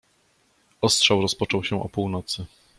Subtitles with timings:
[0.81, 2.45] Ostrzał rozpoczął się o północy.